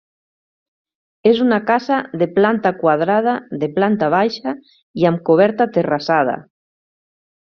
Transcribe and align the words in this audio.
És 1.31 1.41
una 1.43 1.59
casa 1.67 1.97
de 2.21 2.27
planta 2.37 2.71
quadrada, 2.79 3.35
de 3.65 3.69
planta 3.77 4.09
baixa 4.15 4.55
i 5.03 5.07
amb 5.11 5.23
coberta 5.31 5.71
terrassada. 5.77 6.37